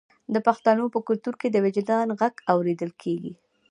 [0.33, 3.33] د پښتنو په کلتور کې د وجدان غږ اوریدل کیږي.